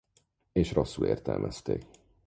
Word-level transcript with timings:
És 0.51 0.71
rosszul 0.73 1.05
értelmezték. 1.07 1.85